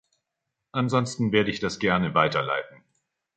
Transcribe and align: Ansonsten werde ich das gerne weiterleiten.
Ansonsten 0.71 1.31
werde 1.31 1.51
ich 1.51 1.59
das 1.59 1.77
gerne 1.77 2.15
weiterleiten. 2.15 2.81